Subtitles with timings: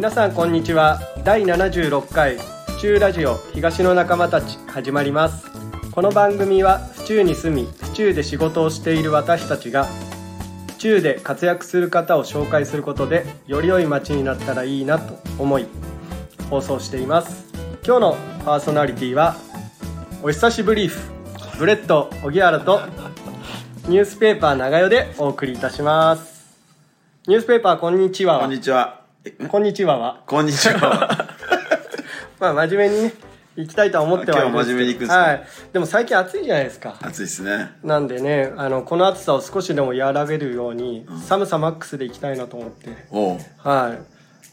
[0.00, 0.98] 皆さんこんにちは。
[1.24, 5.46] 第76回府中ラジオ東の仲間たち始まります。
[5.90, 9.84] この番組は府中に住み府中で仕事をしている私たちが
[10.68, 15.66] 府中で活躍する方を紹介することでより良い街になったらいいなと思い
[16.48, 17.52] 放送しています。
[17.84, 19.36] 今日のパーソナリティは
[20.22, 20.98] お久しぶりーフ
[21.58, 22.80] ブレッド荻原と
[23.86, 26.56] ニュースペーパー長代でお送りいたします。
[27.26, 28.40] ニュースペーパーこんにちは。
[28.40, 28.99] こんにちは。
[29.22, 30.22] えこんにちはは。
[30.26, 31.28] こんにちは。
[32.40, 33.12] まあ真面目にね
[33.54, 34.78] 行きたいとは思ってはいるんですけど。
[34.78, 35.42] 今日は真面目に行くんですかはい。
[35.74, 36.96] でも最近暑いじゃないですか。
[37.02, 37.70] 暑いですね。
[37.84, 42.88] なんでねあのこの暑さを少しでも和らげるように、寒さマックスで行きたいなと思って。
[43.10, 43.38] おう。
[43.58, 43.94] は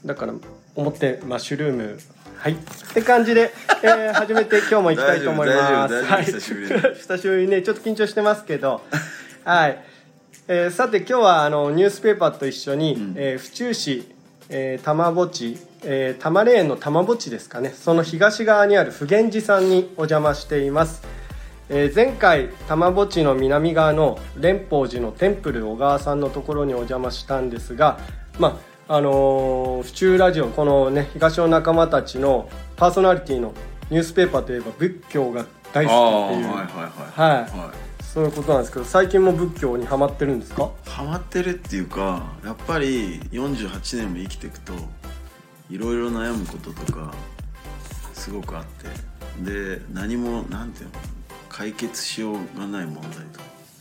[0.04, 0.08] い。
[0.08, 0.34] だから
[0.76, 2.00] 思ってマッシュルーム。
[2.36, 2.52] はい。
[2.52, 2.56] っ
[2.94, 5.58] て感じで、えー始めて今日も行きたいと思います。
[5.58, 6.26] 大丈夫大丈夫はい。
[6.26, 6.82] 久しぶりに。
[6.96, 8.82] 久しぶりにねちょっと緊張してますけど。
[9.46, 9.80] はい、
[10.50, 14.17] えーさて今日はあのニュースペーパーと一緒に、えー府中市
[14.50, 21.04] えー、玉墓地、えー、多摩レーンの玉墓地ですかねその東側にある普賢寺さんにお邪魔しています、
[21.70, 28.00] えー前回玉墓地の南側の蓮宝寺のテンプル小川さんのところにお邪魔したんですが
[28.40, 33.54] まああのー府中ラジオこのね東の仲間たちのパーソナリティの
[33.90, 35.92] ニュースペーパーといえば仏教が大好
[36.32, 37.60] きっていうはいはいはいはい。
[37.60, 37.87] はい。
[38.18, 40.72] そういうことなんですけど最近も仏教にはまってるんですか？
[40.88, 44.74] ハマってるっていうか、やっぱり48年も生きていくと、
[45.70, 47.14] いろいろ悩むこととか、
[48.16, 49.78] すごくあって。
[49.78, 50.94] で、何も、なんていうの、
[51.48, 53.12] 解決しようがない問題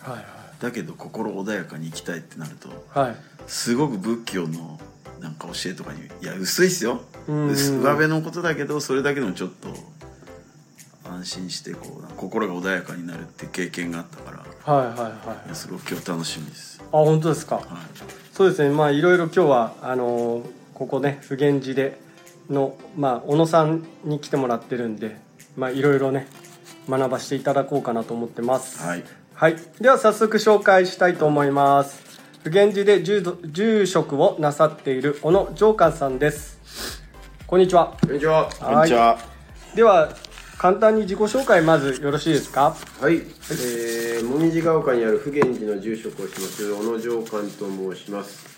[0.02, 0.10] と。
[0.10, 0.24] はい
[0.60, 4.78] だけど心穏やかに生きたいってなると、はいはいすごく仏教の
[5.20, 9.68] なんか教えとかにいや薄いっすようん薄上辺のことだけどそれだけでもちょっと
[11.16, 15.54] 安心してこう心が穏やかになるって経験があったからはいはいはい。
[15.54, 17.56] すごく今日楽しみです、あ本当ですか？
[17.56, 17.64] はい、
[18.32, 18.74] そうですね。
[18.74, 21.98] まあいろいろ今日はあのーここね普賢寺で
[22.50, 25.16] のまあ小野さんに来てもらってるんで
[25.56, 26.28] まあいろいろね
[26.86, 28.82] 学ばせていただこうかなと思ってます。
[28.86, 29.04] はい。
[29.32, 32.04] はい、では早速紹介したいと思います。
[32.44, 37.02] 普賢寺で住職をなさっている小野上官さんです。
[37.46, 37.96] こんにちは。
[38.02, 38.50] こんにちは。
[38.60, 39.18] こんにちは。
[39.74, 40.10] では
[40.58, 42.74] 簡単に自己紹介まずよろしいですか？
[43.00, 43.16] はい。
[43.16, 48.56] えー、もみじが丘にある普賢寺の住職をします小野上官と申します。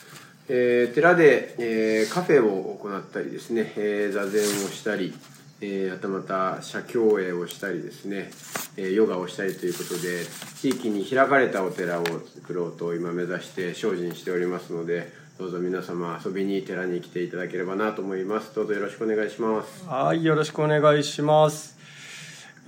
[0.49, 5.13] えー、寺で、えーカフェを行ったりですね、えー座禅をしたり、
[5.61, 8.31] えー、あとまた写経営をしたりですね、
[8.77, 10.25] えーヨガをしたりということで
[10.61, 12.05] 地域に開かれたお寺を
[12.37, 21.78] 作ろうと今目指して精進しておりますのでどうぞ皆様遊びに寺に来ていただければなと思いますどうぞよろしくお願いしますはいよろしくお願いします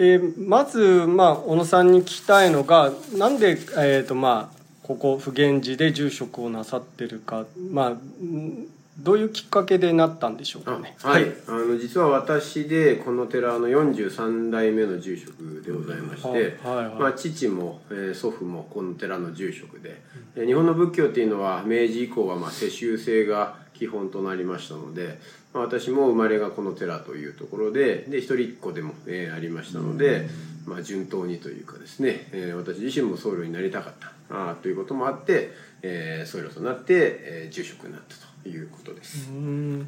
[0.03, 8.67] えーまずまあ小野さんに聞きたいのがなんでえっ、とまあここ普賢寺で住職をなさってるかまあん
[8.99, 10.95] どういうきっかけでなったんでしょうかね。
[11.03, 16.43] はい、あの実は私でこの寺の43代目の住職でございまして、はい
[16.77, 16.95] はいはい。
[16.97, 20.03] まあ、父も、えー祖父もこの寺の住職で、
[20.37, 25.17] えー日本の仏教っていうのは明治以降はまあ世襲制が基本となりましたので、まあ、
[25.53, 30.29] 私も生まれがこの寺というところでで一人っ子でも、えーありましたので、
[30.67, 34.13] まあ、順当にというかですね、えー私自身も僧侶になりたかった。
[34.31, 35.51] あーということもあって、
[35.83, 39.31] えー僧侶となって、えー住職になったということです。
[39.31, 39.87] う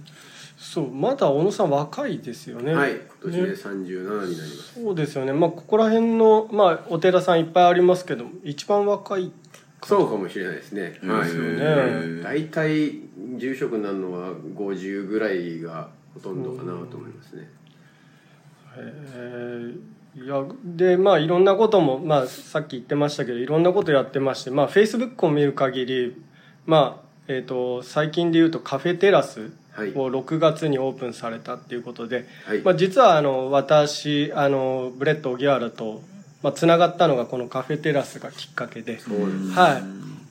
[0.58, 2.74] そうまだ小野さん若いですよね。
[2.74, 3.48] はい、今年でね。
[3.52, 4.82] 37になります。
[4.82, 5.32] そうですよね。
[5.32, 9.32] まあここら辺の、まあ、お寺さんいっぱいありますけど一番若い
[9.84, 10.98] そうかもしれないですね。
[11.02, 12.22] はい。
[12.22, 13.00] 大体
[13.36, 17.48] 住職になるのは50ぐらいがほとんどかなと思いますね。
[18.76, 26.22] えーいやでまあいろんなことも、まあ、さっき言ってましたけどいろんなことやってましてまあフェイスブックを見る限り
[26.66, 36.02] まあえー、と最近でいうとカフェテラスはいを6月にオープンされたっていうことで、はいまあ、実はあの私あのブレッド・オギアラと、
[36.42, 39.00] まあ、つながったのがこのカフェテラスがきっかけで。
[39.54, 39.80] は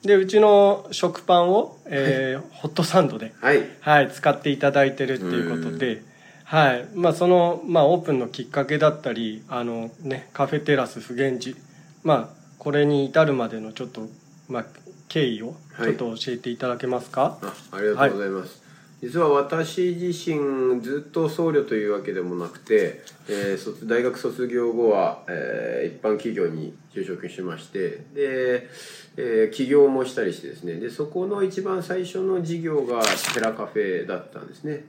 [0.04, 3.62] い、でうちの食パンを、えーホットサンドで、はい。
[3.80, 6.02] はい、使っていただいてるっていうことで、
[6.44, 6.86] はい。
[6.94, 11.56] まあ、その、まあ、オープンのきっかけだったりあの、ね、カフェテラス普賢寺、
[12.04, 14.06] まあ、これに至るまでのちょっと、
[14.48, 14.64] まあ、
[15.08, 15.90] 経緯をちはい。
[15.90, 18.61] ょっと教えていただけますか、あありがとうございます。
[19.02, 28.68] 実は私自身ずっと僧侶というわけでもなくて、えー卒大学卒業後は、えー一般企業に就職しましてで、
[29.16, 30.76] えー起業もしたりしてですね。
[30.76, 33.02] でそこの一番最初の事業が
[33.34, 34.84] 寺カフェだったんですね。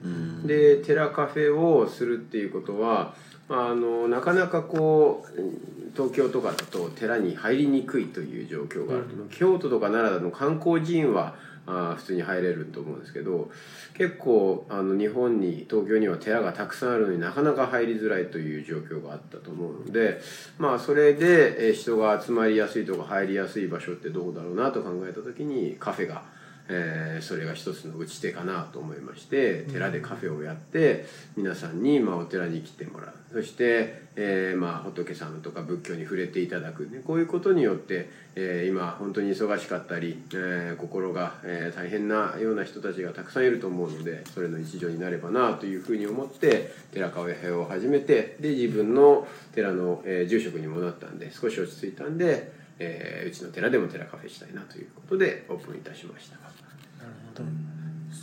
[0.46, 3.14] で寺カフェをするっていうことは
[3.48, 13.50] まああのなかなかこううん東京とかだと寺に入りにくいという状況がある、京都とか奈良の観光寺院はあ普通に入れると思うんですけど
[13.94, 20.20] 結構あの日本に東京には寺がたくさんあるのになかなか入りづらいという状況があったと思うので
[20.58, 26.34] まあそれで人が集まりやすいとか入りやすい場所ってどうだろうなと考えた時にカフェが。
[26.68, 31.04] えー、それが一つの打ち手かなと思いまして寺でカフェをやって
[31.36, 33.14] 皆さんに、まあ、お寺に来てもらう。
[33.34, 56.36] そして、えーまあ、仏様とか仏教に触れていただく、ね、こういうことによって、えー、今本当に忙しかったり、えー、心が、えー、大変なような人たちがたくさんいると思うのでそれの一助になればなというふうに思って寺カフェを始めてで自分の寺の、えー、住職にもなったんで少し落ち着いたんで、えー、うちの寺でも寺カフェしたいなということでオープンいたしました。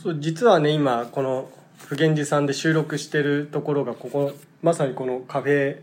[0.02, 4.32] そう実はね今この普賢寺さんで収録してるところがここ
[4.62, 5.80] まさにこのカフェ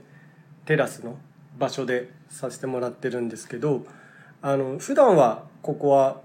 [0.66, 1.18] テラスの
[1.58, 3.86] 場所でさせてもらってるんですけど
[4.42, 6.22] あの普段はここは、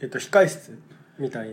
[0.00, 0.80] えっと、控室
[1.18, 1.50] みたい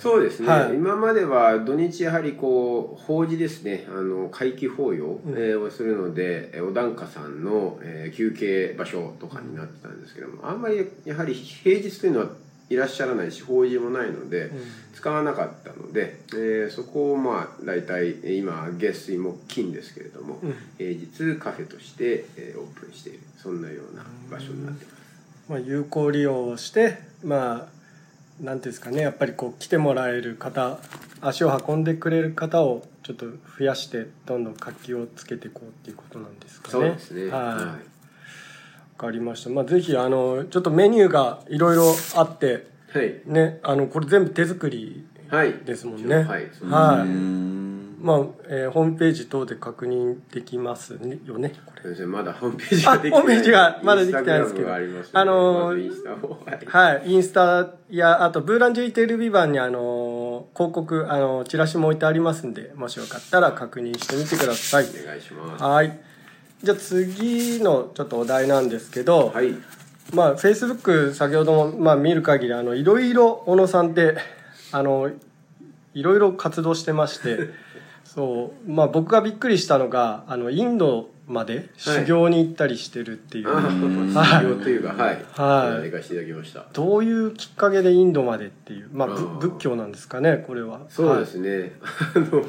[0.00, 3.86] そうですね、はい、今までは土日やはりこう法事ですね。
[3.90, 12.26] あの会期法要、うん、えー、をするのでお檀家さんの、えー、休憩場所とかになってたんですけどもあんまりやはり平日というのは
[12.70, 14.52] いらっしゃらないし法事もないので、
[14.94, 23.20] 使わなかったので、えー、そこをまあ大体今月水も金ですけれども、うん、平日カフェとして、えー、オープンしている。
[23.36, 25.00] そんなような場所になってます。
[25.48, 27.79] まあ、有効利用してまあ
[28.40, 30.78] なんていうんですかねやっぱりこう来てもらえる方
[31.20, 36.72] 足を運んでくれる方をちょっと増やしてどんどん活気をつけていこうっていうことなんですかね。
[36.72, 37.30] そうですね。
[37.30, 37.40] はい。
[37.64, 37.90] はい
[39.00, 39.50] かりました。
[39.50, 41.84] まあ、ぜひ、あの、ちょっとメニューがいろいろ
[42.16, 43.20] あって、はい。
[43.24, 45.06] ね、あの、これ全部手作り
[45.64, 46.16] ですもんね。
[46.16, 46.50] はい。
[46.68, 47.59] はい。
[48.00, 48.18] まあ、
[48.48, 51.48] えー、ホームページ等で確認できますよね、これ。
[51.82, 53.20] 先生、まだホームページができてない。
[53.20, 54.72] ホームページがまだできてないんですけど。
[54.72, 54.76] あ
[55.12, 64.84] あのー、インスタはい、インスタや、あと、ブーランジュリテレビ版にあのー、広告、あのー、チラシも置いてありますんで、もしよかったら確認してみてください。
[64.84, 65.62] お願いします。
[65.62, 66.00] はい。
[66.62, 69.54] じゃあ次のちょっとお題なんですけど、はい。
[70.12, 74.16] まあ、フェイスブック先ほども、まあ、見る限りあのいろいろ小野さんって
[74.72, 75.10] あの
[75.94, 77.50] いろいろ活動してまして
[78.14, 78.70] そう。
[78.70, 83.64] まあ僕がびっくりしたのがあのインドまで修行に行ったりしてるっていう、はい、
[84.42, 86.66] 修行というかはい、はい、行かせていただきました。
[86.72, 90.80] どういうきっかけでインドまでっていうまあ仏教なんですかねこれは。
[90.88, 91.70] そうですね、はい、
[92.16, 92.44] あの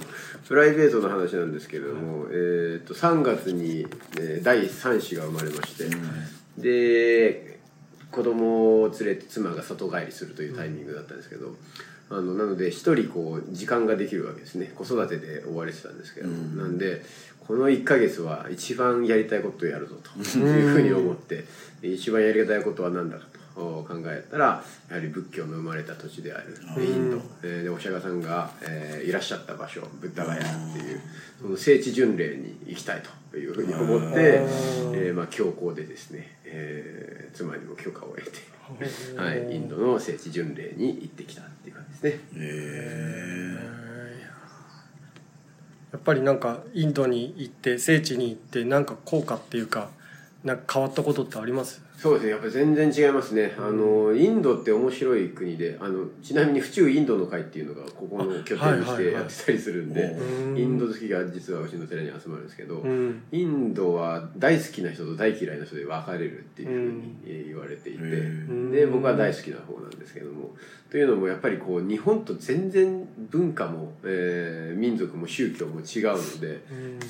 [0.48, 3.86] プライベートの話なんですけれども、えっと3月に、
[4.20, 5.96] え第3子が生まれまして、
[6.58, 7.60] で
[8.12, 11.56] 子供を連れて妻が里帰りするというタイミングだったんですけど、
[12.12, 14.72] あのなので一人こう時間ができるわけですね。
[14.76, 17.02] 子育てで追われてたんですけど、うん、なんで
[17.48, 21.46] この1か月は一番やりたいことをやるぞというふうに思って、
[21.82, 30.44] 一番やりたいことは何だかと考えたらやはり仏教の生まれた土地であるインド、えー、でお釈迦さんが、えー、いらっしゃった場所ブッダガヤっ
[30.74, 31.02] ていう
[31.42, 38.40] その聖地巡礼に行きたいというふうに思って、えーまあ、強行でですね、えー、妻にも許可を得て、
[39.18, 43.72] はい、インドの聖地巡礼に行ってきたっていう感じですね。
[45.92, 49.90] やっぱりなんかインドに行って聖地に行ってなんか効果っていうか
[50.44, 51.82] なんか変わったことってあります？
[52.02, 52.32] そうですね。
[52.32, 60.18] やっぱり全然違いますね、あのインドって面白い国であのちなみに府中インドの会っていうのがここの拠点にしてやってたりするんで、
[60.60, 70.56] インド好きが実はうちの寺に集まるんですけど、うん、インドは大好きな人と大嫌いな人で分かれるっていうふうに言われていて、で僕は大好きな方なんですけども
[70.90, 76.62] というのもやっぱりこう日本と全然文化も、えー、民族も宗教も違うので、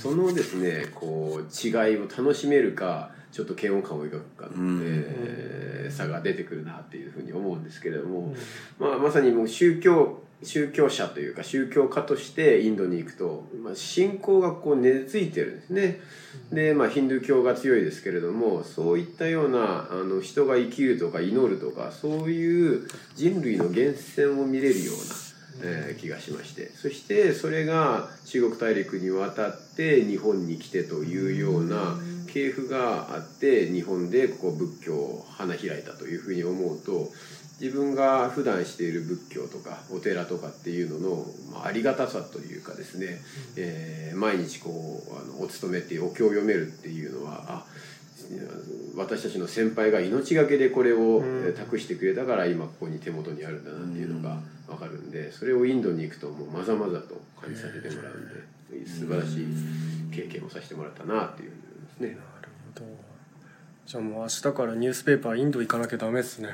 [0.02, 8.36] そのですねこう違いを楽しめるかちょっと嫌悪感を描くかの、えー、差が出てくるなっていうふうに思うんですけれども、
[8.80, 16.00] まあ、まさにもう宗教宗教者というか宗教家としてインドに行くと、まあ、信仰がこう根付いてるんですね。
[16.52, 24.96] で、まあ、ヒンドゥー教が強いですけれどもそういったようなあの人が生きるとか祈るとかそういう人類の源泉を見れるよう
[25.64, 26.72] な、えー、気がしまして。
[26.72, 32.00] そしてそれが中国大陸に渡って日本に来てというような
[32.32, 37.10] 系譜があって日本でここ仏教を花開いたというふうに思うと
[37.60, 43.22] 自分が普段している仏教とかお寺とかっていうのの、まあ、ありがたさというかですね、
[43.56, 47.66] えー、毎日こうあのお勤めってお経を読めるっていうのはあ
[48.96, 51.22] 私たちの先輩が命がけでこれを
[51.56, 58.28] 託してくれたから今ここに手元にあるんだなっていうのが分かるんでそれをインドに行くともうまざまざと感じさせてもらうん
[58.80, 59.48] で素晴らしい
[60.16, 61.52] 経験をさせてもらったなっていう
[62.02, 62.08] ね。
[62.10, 62.20] なる
[62.76, 62.86] ほど。
[63.86, 66.50] じゃあもう明日からニュースペーパーインド行かなきゃダメですね。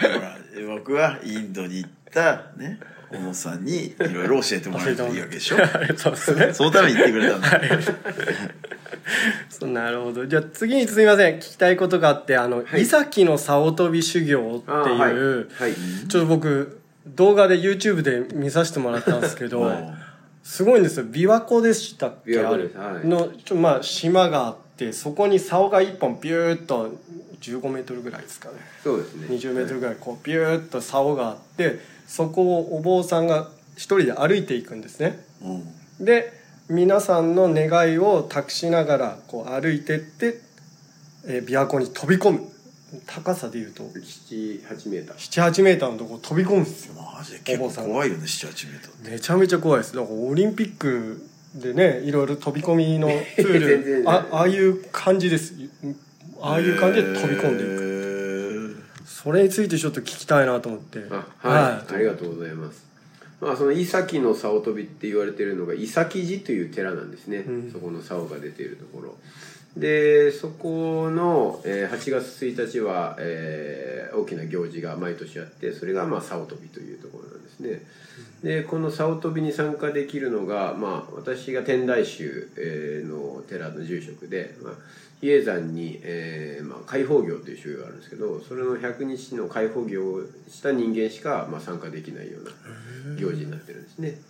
[0.00, 2.78] ほら僕はインドに行ったね
[3.10, 5.56] 小野さんにいろいろ教えてもらえばいいわけでしょ。
[5.96, 7.48] そうですねそのために言ってくれたんだ、
[9.48, 15.74] そうなるほどじゃあ次にすみません聞きたいことがあってあの、はい伊崎の竿飛び修行っていう、はいはい
[16.08, 20.03] ちょっと僕動画で YouTube で見させてもらったんですけど、 はい
[20.44, 21.06] すごいんですよ。
[21.06, 22.32] 琵琶湖でしたっけ？
[22.32, 22.78] 琵琶湖あれです。
[22.78, 23.06] はい。
[23.08, 26.92] のちょまあ島があってそこに竿が1本ビューッと
[27.40, 28.54] 15メートルぐらいですかね。
[28.82, 29.26] そうですね。
[29.28, 35.24] 20メートルぐらいこうビューッと竿があってそこをお坊さんが一人で歩いていくんですね。
[35.42, 36.04] うん。
[36.04, 36.32] で
[36.68, 40.40] 皆さんの願いを託しながらこう歩いてって、
[41.26, 42.48] えー琵琶湖に飛び込む
[43.06, 43.82] 高さでいうと。
[43.84, 45.16] 78メーター。
[45.16, 46.94] 78メーターのとこ飛び込むんですよ。
[46.94, 47.38] マジで？
[47.40, 49.94] 結構怖いよね78メートルめちゃめちゃ怖いです。
[49.94, 54.08] だからオリンピックでねいろいろ飛び込みの プール。
[54.08, 55.54] あああいう感じです。
[56.40, 61.04] ああいう感じで飛び込んでいく、くそれについてちょっと聞きたいなと思って。
[61.10, 62.84] あはい、ありがとうございます。
[63.40, 67.70] まあその伊崎の竿飛びって言われてるのが伊崎寺という寺なんですね、うん。
[67.70, 69.16] そこの竿が出ているところ
[69.76, 77.82] でそこの、えー8月1日は、えー大きな行事が毎年あってそれがまあ竿飛びというところなんですね
[78.44, 84.72] でこの竿飛びに参加できるのが、まあ、私が天台宗、えーの寺の住職で、まあ、
[85.20, 94.20] 比叡山に、えーまあ、開放業という宗があるんですけどそれの100日の開放業をした人間しか、まあ、参加できないような行事になってるんですね。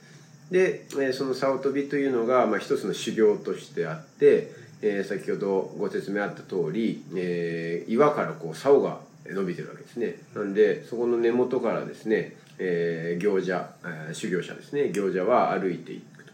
[0.51, 10.17] で、えーその竿飛びというのが、まあ、一つの修行としてあって、えー先ほどご説明あった通り、えー岩からこう竿が伸びてるわけですね。
[10.35, 16.33] なんでそこの根元からですね、えー行者、えー修行者ですね行者は歩いていくと。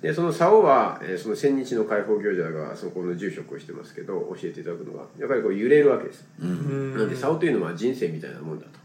[0.00, 6.46] でその竿は、えーその千日の解放行者がそこの住職をしてますけど教えていただくのがやっぱりこう揺れるわけです、な
[7.04, 8.70] んで竿というのは人生みたいなもんだと。
[8.74, 8.79] あ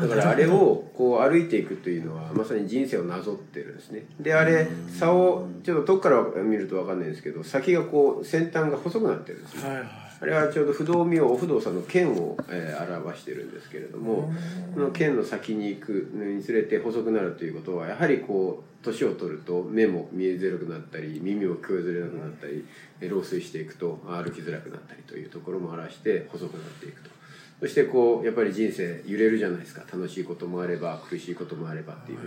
[0.00, 4.04] だからあれをこう歩いていくというのはまさに人生をなぞってるんですね。
[4.20, 9.62] であれ竿ちょっと遠くから見ると分かんないんですけど先がこう先端が細くなってるんですね。
[9.62, 9.88] ーはいはい。
[10.18, 14.32] あれはちょうど不動明王不動さんの剣を、えー表してるんですけれども
[14.74, 22.64] その剣の先に行くにつれて細くなるということはやはりこう年を取ると目も見えづらくなったり耳も聞こえづらくなったり
[23.00, 27.15] えー老衰していくと歩きづらくなったりというところも表して細くなっていくと。
[27.60, 29.82] そしてこうやっぱり人生揺れるじゃないですか。
[29.90, 32.18] 楽しいこともあれば苦しいこともあればっていう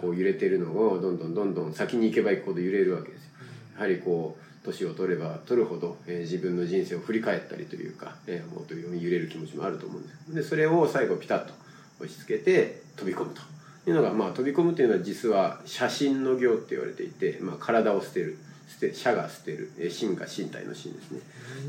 [0.00, 3.30] こう揺れてるのをどんどんどんどん先に行けば行くほど揺れるわけですよ。
[3.76, 10.34] やはりこう年を取れば取るほど、えー自分の人生を振り返ったりというか、えーもっと揺れる気持ちもあると思うんです。
[10.34, 11.52] でそれを最後ピタッと
[11.98, 13.42] 押し付けて飛び込むと。
[13.88, 18.36] いうのが、まあ、飛び込むというのは実は写真の行って言われていて、まあ、体を捨てる
[18.68, 19.70] 捨て社が捨てる。
[19.78, 21.20] えー心が身体の心ですね。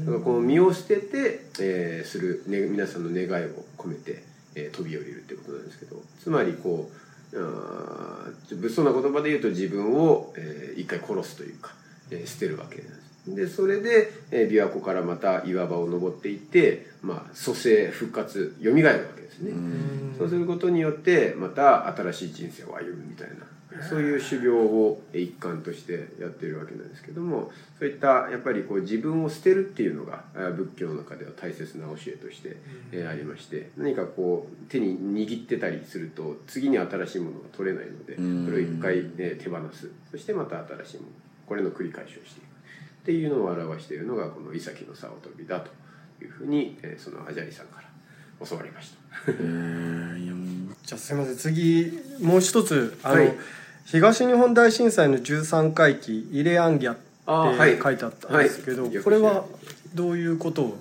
[0.02, 4.24] だからこの身を捨てて、えーする、ね、皆さんの願いを込めて、
[4.56, 6.02] えー飛び降りるってことなんですけど。
[6.22, 6.90] つまりこ
[7.34, 7.48] う物
[8.56, 11.74] 騒な言葉で言うと自分を、えー一回殺すというか、
[12.12, 13.36] えー捨てるわけなんです。
[13.36, 19.52] でそれで、えー琵琶湖からまた岩場を登っていって、まあ、蘇生復活蘇るわけですね。
[20.18, 23.36] そうすることによってまた新しい人生を歩むみたいな
[23.90, 30.24] そういう修行をえー一環としてやっているわけなんですけどもそういったやっぱりこう自分を捨てるっていうのが
[30.56, 32.58] 仏教の中では大切な教えとして、
[32.92, 38.46] えーありまして何かこう手に握ってたりすると次に新しいものが取れないのでうん。
[38.46, 39.92] それを一回、えー手放す。
[40.12, 41.08] そしてまた新しいもの
[41.46, 42.46] これの繰り返しをしていく。
[43.04, 45.72] っていうのを表しているのがこの「イサキの竿飛び」だと
[46.24, 47.88] いうふうに、えーそのアジャリさんから
[48.46, 48.98] 教わりました。
[49.32, 50.24] えー。
[50.26, 50.76] いやもう。
[50.84, 51.38] じゃあすみません。
[51.38, 53.34] 次もう一つあの、はい
[53.90, 57.74] 東日本大震災の13回忌慰霊行脚あーはい。
[57.74, 58.98] って書いてあったんですけど、はい。
[59.00, 59.46] これは
[59.96, 60.78] どういうことを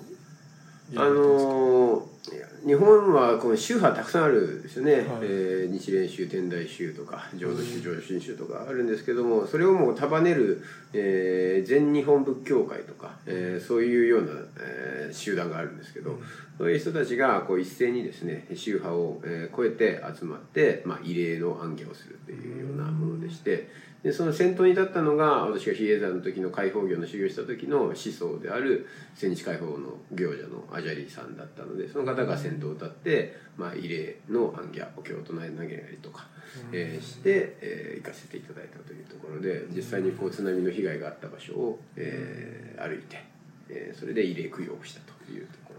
[0.95, 2.17] あのー
[2.65, 5.03] 日本はこの宗派たくさんあるんですよね、はい。
[5.21, 10.61] えー日蓮宗天台宗とか浄土宗浄真宗とかあるんですけどもそれをもう束ねる、
[10.91, 16.19] えー全日本仏教会とか、えーそういうような、えー集団があるんですけど、
[16.57, 23.69] そういう人たちがこう一斉にですね宗派を、えー超えて集まって、まあ、慰霊の行脚をするというようなものでして
[24.03, 36.27] でその先頭に立ったのが私が比叡山の時の開放業の修行した時の思想である千日開放の行者のアジャリーさんだったのでその方が先頭を立って、まあ、慰霊の行脚お経を唱え投げやりとか、
[36.71, 43.23] えーして、えー行かせていただいたというところで実際にこう津波の被害があった場所を、えー歩いて、
[43.69, 45.76] えーそれで慰霊供養をしたというところ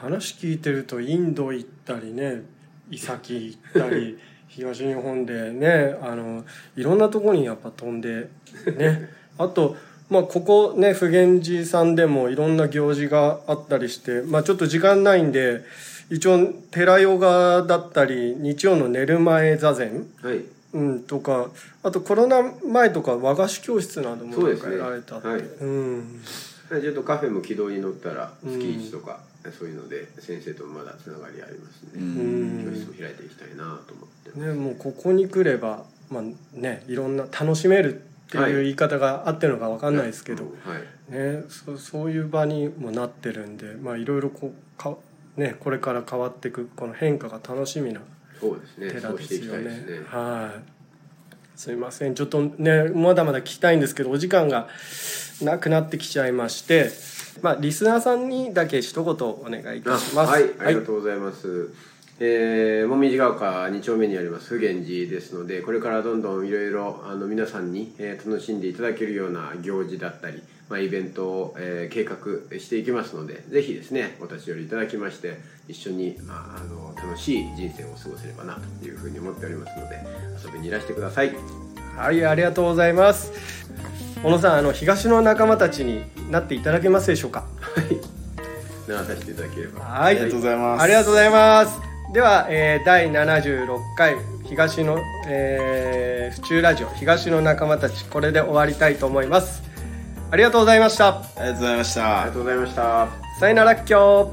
[0.00, 2.42] 話聞いてるとインド行ったりね
[2.90, 4.16] 伊崎行ったり
[4.48, 6.44] 東日本でねあの
[6.76, 8.28] いろんなところにやっぱ飛んで
[8.76, 9.10] ね。
[9.38, 9.76] あと
[10.10, 15.64] まあ、ここね普賢寺さんでもいろんな行事があったりして、まあ、ちょっと時間ないんで
[16.08, 20.44] 一応寺ヨガだったり日曜の寝る前座禅、はい。
[20.72, 21.50] うん、とか
[21.82, 25.28] あとコロナ前とか和菓子教室などもやられたって。
[25.28, 25.40] はい。
[25.40, 26.22] うん
[26.68, 29.20] ちょっとカフェも軌道に乗ったら月1とか、
[29.58, 32.72] そういうので先生ともまだつながりありますんで、ん。
[32.72, 36.22] 教室も開いていきたいなと思ってね、もうここに来れば、まあ
[36.52, 41.12] ね、いろんな楽しめるっていう言い方が合ってるのか分かんないですけど、はい。
[41.12, 44.96] ね、そそういう場にもなってるんで、まあ、いろいろこうか、
[45.36, 48.00] ね、これから変わっていくこの変化が楽しみな
[48.38, 48.92] そうですね。
[48.92, 49.62] 寺ですよね。
[49.62, 49.80] ね。
[50.06, 51.58] はい。
[51.58, 52.14] すいません。
[52.14, 54.68] ちょっとねまだまだ聞きたいんですけどお時間が
[55.42, 56.90] なくなってきちゃいまして、
[57.42, 60.28] まあ、リスナーさんにだけ一言お願いいたします。
[60.28, 61.72] あはいありがとうございます、
[62.18, 80.04] えー、もみじが丘2丁目にあります普賢寺ですのでこれからどんどんいろいろあの皆さんに、えー楽しんでいただけるような行事だったり、まあ、イベントを、えー計画していきますのでぜひですねお立ち寄りいただきまして一緒に、まあ、あの楽しい人生を過ごせればなというふうに思っておりますので
[80.44, 81.32] 遊びにいらしてください
[81.98, 83.67] はい、ありがとうございます。
[84.22, 87.44] 小野さん、あの東の仲間たちになっていただけますでしょうか？
[88.88, 91.80] 流させていただければはい、ありがとうございますありがとうございます。
[92.12, 94.98] では、えー第76回東の、
[95.28, 99.62] えー府中ラジオ東の仲間たちこれで終わりたいと思います。
[100.30, 101.08] ありがとうございました。
[101.08, 103.08] ありがとうございましたありがとうございました
[103.40, 104.32] さよならっきょ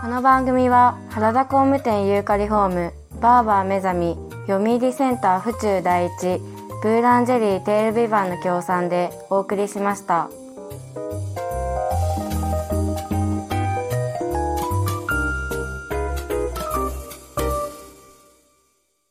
[0.00, 6.10] この番組は原田工務店ユーカリホームバーバー目覚み読売センター府中第一
[6.82, 10.41] ブーランジェリーテールビバンの協賛でお送りしました。